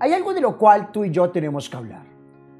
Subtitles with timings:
[0.00, 2.02] Hay algo de lo cual tú y yo tenemos que hablar.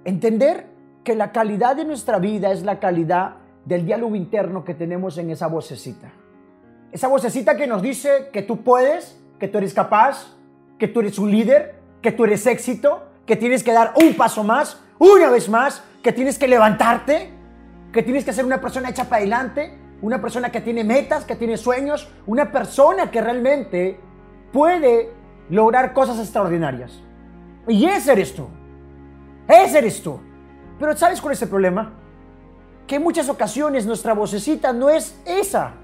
[0.04, 0.66] Entender
[1.04, 5.30] que la calidad de nuestra vida es la calidad del diálogo interno que tenemos en
[5.30, 6.10] esa vocecita.
[6.90, 10.34] Esa vocecita que nos dice que tú puedes, que tú eres capaz,
[10.78, 14.42] que tú eres un líder, que tú eres éxito, que tienes que dar un paso
[14.42, 17.30] más, una vez más, que tienes que levantarte,
[17.92, 21.36] que tienes que ser una persona hecha para adelante, una persona que tiene metas, que
[21.36, 24.00] tiene sueños, una persona que realmente
[24.52, 25.10] puede
[25.50, 27.02] lograr cosas extraordinarias.
[27.68, 28.48] Y ese eres tú.
[29.46, 30.18] Ese eres tú.
[30.80, 31.92] Pero ¿sabes cuál es el problema?
[32.86, 35.74] Que en muchas ocasiones nuestra vocecita no es esa.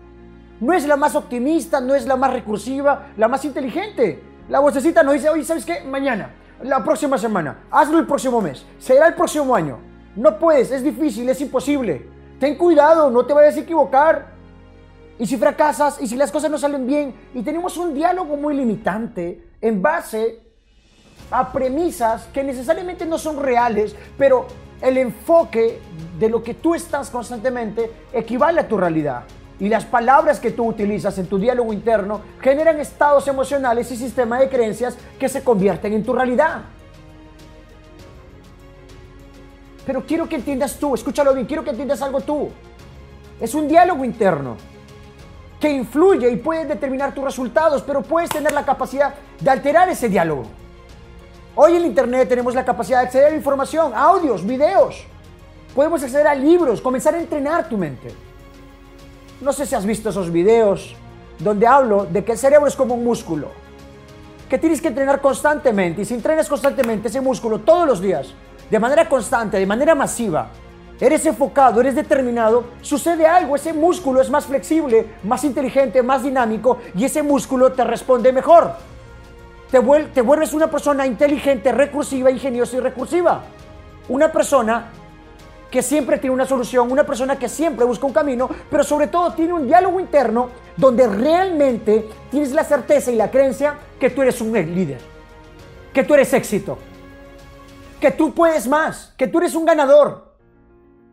[0.61, 4.23] No es la más optimista, no es la más recursiva, la más inteligente.
[4.49, 5.83] La vocecita nos dice, oye, ¿sabes qué?
[5.83, 6.31] Mañana,
[6.63, 9.79] la próxima semana, hazlo el próximo mes, será el próximo año.
[10.17, 12.07] No puedes, es difícil, es imposible.
[12.39, 14.35] Ten cuidado, no te vayas a equivocar.
[15.19, 18.55] Y si fracasas, y si las cosas no salen bien, y tenemos un diálogo muy
[18.55, 20.44] limitante en base
[21.35, 24.47] a premisas que necesariamente no son reales, pero
[24.81, 25.81] el enfoque
[26.17, 29.25] de lo que tú estás constantemente equivale a tu realidad.
[29.59, 34.39] Y las palabras que tú utilizas en tu diálogo interno generan estados emocionales y sistemas
[34.41, 36.63] de creencias que se convierten en tu realidad.
[39.85, 42.49] Pero quiero que entiendas tú, escúchalo bien, quiero que entiendas algo tú.
[43.41, 44.57] Es un diálogo interno
[45.59, 50.09] que influye y puede determinar tus resultados, pero puedes tener la capacidad de alterar ese
[50.09, 50.45] diálogo.
[51.57, 55.05] Hoy en Internet tenemos la capacidad de acceder a información, audios, videos.
[55.73, 58.13] Podemos acceder a libros, comenzar a entrenar tu mente.
[59.41, 60.97] No sé si has visto esos videos
[61.39, 63.51] donde hablo de que el cerebro es como un músculo,
[64.49, 68.35] que tienes que entrenar constantemente y si entrenas constantemente ese músculo todos los días,
[68.69, 70.49] de manera constante, de manera masiva,
[71.01, 76.79] eres enfocado, eres determinado, sucede algo, ese músculo es más flexible, más inteligente, más dinámico
[76.97, 78.94] y ese músculo te responde mejor.
[79.75, 83.43] Te, te vuelves una persona inteligente, recursiva, ingeniosa y recursiva.
[84.09, 84.93] Una persona
[85.69, 89.33] que siempre tiene una solución, una persona que siempre busca un camino, pero sobre todo
[89.33, 94.41] tiene un diálogo interno donde realmente tienes la certeza y la creencia que tú eres
[94.41, 95.01] un líder,
[95.93, 96.79] que tú eres éxito,
[98.01, 100.37] que tú puedes más, que tú eres un ganador,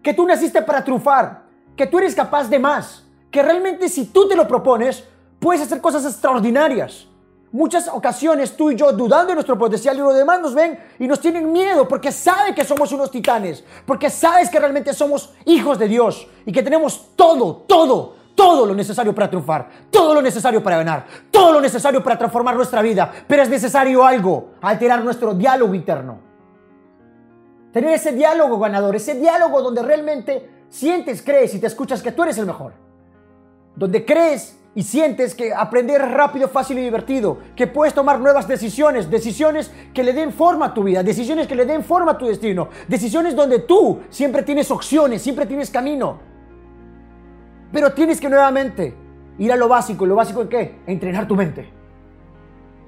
[0.03, 4.27] que tú naciste para triunfar, que tú eres capaz de más, que realmente si tú
[4.27, 5.03] te lo propones,
[5.39, 7.07] puedes hacer cosas extraordinarias.
[7.53, 11.05] Muchas ocasiones tú y yo dudando de nuestro potencial y los demás nos ven y
[11.05, 15.77] nos tienen miedo porque saben que somos unos titanes, porque sabes que realmente somos hijos
[15.77, 20.63] de Dios y que tenemos todo, todo, todo lo necesario para triunfar, todo lo necesario
[20.63, 25.33] para ganar, todo lo necesario para transformar nuestra vida, pero es necesario algo, alterar nuestro
[25.33, 26.19] diálogo interno.
[27.73, 32.23] Tener ese diálogo ganador, ese diálogo donde realmente sientes, crees y te escuchas que tú
[32.23, 32.71] eres el mejor.
[33.75, 39.09] Donde crees y sientes que aprender rápido, fácil y divertido, que puedes tomar nuevas decisiones,
[39.09, 42.27] decisiones que le den forma a tu vida, decisiones que le den forma a tu
[42.27, 46.19] destino, decisiones donde tú siempre tienes opciones, siempre tienes camino.
[47.71, 48.95] Pero tienes que nuevamente
[49.37, 50.79] ir a lo básico, ¿lo básico en qué?
[50.87, 51.69] Entrenar tu mente.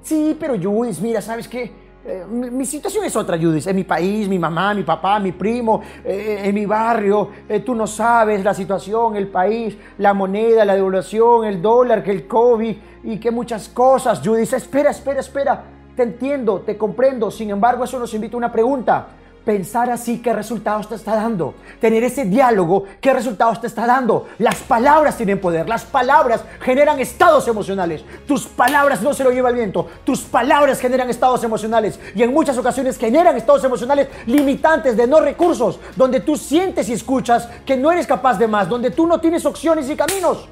[0.00, 1.83] Sí, pero Luis, mira, ¿sabes qué?
[2.06, 3.66] Eh, mi, situación es otra, Judith.
[3.66, 7.30] En mi país, mi mamá, mi papá, mi primo, eh, en mi barrio.
[7.48, 12.10] Eh, tú no sabes la situación, el país, la moneda, la devaluación, el dólar, que
[12.10, 14.20] el COVID y que muchas cosas.
[14.22, 15.64] Judith, espera, espera, espera.
[15.96, 17.30] Te entiendo, te comprendo.
[17.30, 19.08] Sin embargo, eso nos invita a una pregunta
[19.44, 21.54] pensar así, ¿qué resultados te está dando?
[21.80, 24.26] Tener ese diálogo, ¿qué resultados te está dando?
[24.38, 28.04] Las palabras tienen poder, las palabras generan estados emocionales.
[28.26, 32.32] Tus palabras no se lo lleva el viento, tus palabras generan estados emocionales y en
[32.32, 37.76] muchas ocasiones generan estados emocionales limitantes de no recursos, donde tú sientes y escuchas que
[37.76, 40.48] no eres capaz de más, donde tú no tienes opciones y caminos.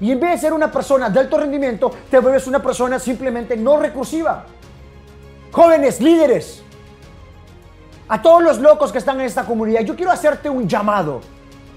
[0.00, 3.56] Y en vez de ser una persona de alto rendimiento, te vuelves una persona simplemente
[3.56, 4.46] no recursiva.
[5.52, 6.63] Jóvenes, líderes,
[8.08, 11.20] a todos los locos que están en esta comunidad, yo quiero hacerte un llamado.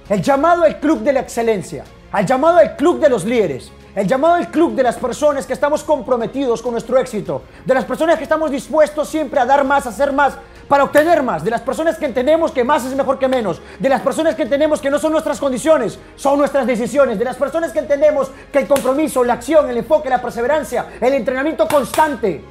[0.10, 4.08] El llamado al club de la excelencia, al llamado al club de los líderes, el
[4.08, 8.18] llamado al club de las personas que estamos comprometidos con nuestro éxito, de las personas
[8.18, 10.38] que estamos dispuestos siempre a dar más, a hacer más,
[10.68, 13.90] para obtener más, de las personas que entendemos que más es mejor que menos, de
[13.90, 17.72] las personas que entendemos que no son nuestras condiciones, son nuestras decisiones, de las personas
[17.72, 22.44] que entendemos que el compromiso, la acción, el enfoque, la perseverancia, el entrenamiento constante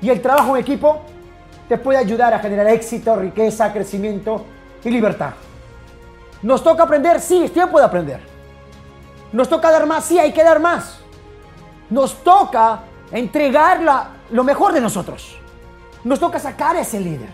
[0.00, 1.00] y el trabajo en equipo
[1.68, 4.44] te puede ayudar a generar éxito, riqueza, crecimiento
[4.84, 5.32] y libertad.
[6.42, 7.20] ¿Nos toca aprender?
[7.20, 8.20] Sí, es tiempo de aprender.
[9.32, 10.04] ¿Nos toca dar más?
[10.04, 11.00] Sí, hay que dar más.
[11.88, 12.80] Nos toca
[13.10, 13.80] entregar
[14.30, 15.38] lo mejor de nosotros.
[16.04, 17.30] Nos toca sacar a ese líder.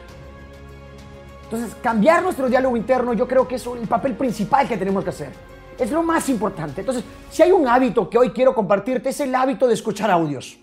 [1.44, 5.10] Entonces, cambiar nuestro diálogo interno yo creo que es el papel principal que tenemos que
[5.10, 5.32] hacer.
[5.76, 6.82] Es lo más importante.
[6.82, 10.58] Entonces, si hay un hábito que hoy quiero compartirte, es el hábito de escuchar audios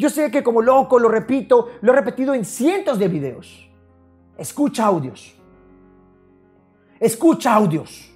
[0.00, 3.68] Yo sé que como loco lo repito, lo he repetido en cientos de videos.
[4.38, 5.36] Escucha audios.
[6.98, 8.10] Escucha audios.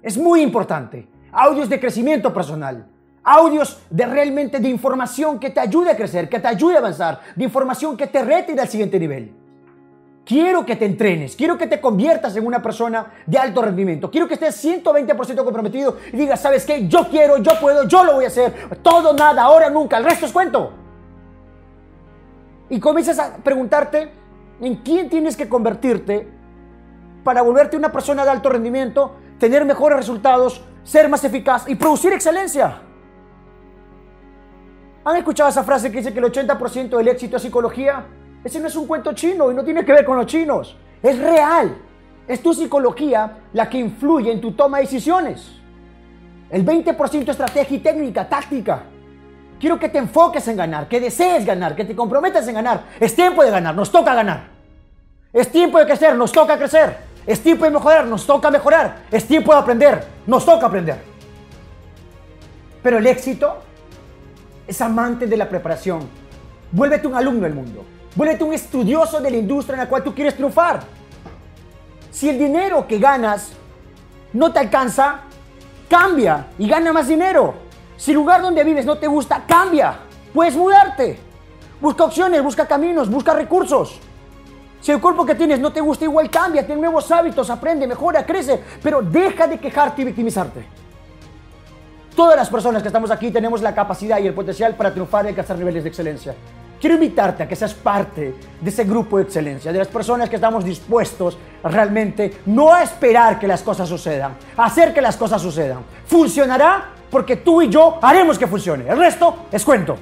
[0.00, 1.08] Es muy importante.
[1.32, 2.86] Audios de crecimiento personal.
[3.24, 7.22] Audios de realmente de información que te ayude a crecer, que te ayude a avanzar,
[7.34, 9.32] de información que te rete al siguiente nivel.
[10.24, 14.28] Quiero que te entrenes, quiero que te conviertas en una persona de alto rendimiento, quiero
[14.28, 16.86] que estés 120% comprometido y digas, ¿sabes qué?
[16.86, 20.24] Yo quiero, yo puedo, yo lo voy a hacer, todo, nada, ahora, nunca, el resto
[20.24, 20.83] es cuento.
[22.70, 24.10] Y comienzas a preguntarte
[24.60, 26.28] en quién tienes que convertirte
[27.22, 32.12] para volverte una persona de alto rendimiento, tener mejores resultados, ser más eficaz y producir
[32.12, 32.80] excelencia.
[35.04, 38.06] ¿Han escuchado esa frase que dice que el 80% del éxito es psicología?
[38.42, 40.76] Ese no es un cuento chino y no tiene que ver con los chinos.
[41.02, 41.76] Es real.
[42.26, 45.60] Es tu psicología la que influye en tu toma de decisiones.
[46.48, 48.84] El 20% estrategia y técnica, táctica.
[49.64, 52.82] Quiero que te enfoques en ganar, que desees ganar, que te comprometas en ganar.
[53.00, 54.42] Es tiempo de ganar, nos toca ganar.
[55.32, 56.98] Es tiempo de crecer, nos toca crecer.
[57.26, 59.04] Es tiempo de mejorar, nos toca mejorar.
[59.10, 60.98] Es tiempo de aprender, nos toca aprender.
[62.82, 63.62] Pero el éxito
[64.66, 66.10] es amante de la preparación.
[66.70, 67.86] Vuélvete un alumno del mundo.
[68.16, 70.80] Vuélvete un estudioso de la industria en la cual tú quieres triunfar.
[72.10, 73.52] Si el dinero que ganas
[74.34, 75.20] no te alcanza,
[75.88, 77.63] cambia y gana más dinero.
[77.96, 79.98] Si el lugar donde vives no te gusta, cambia.
[80.32, 81.18] Puedes mudarte.
[81.80, 84.00] Busca opciones, busca caminos, busca recursos.
[84.80, 88.26] Si el cuerpo que tienes no te gusta, igual cambia, ten nuevos hábitos, aprende, mejora,
[88.26, 90.66] crece, pero deja de quejarte y victimizarte.
[92.14, 95.28] Todas las personas que estamos aquí tenemos la capacidad y el potencial para triunfar y
[95.28, 96.34] alcanzar niveles de excelencia.
[96.80, 100.36] Quiero invitarte a que seas parte de ese grupo de excelencia, de las personas que
[100.36, 105.40] estamos dispuestos realmente no a esperar que las cosas sucedan, a hacer que las cosas
[105.40, 105.78] sucedan.
[106.06, 108.88] Funcionará porque tú y yo haremos que funcione.
[108.88, 109.96] El resto es cuento.